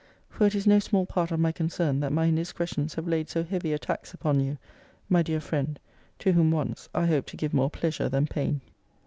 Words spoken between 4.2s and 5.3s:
you, my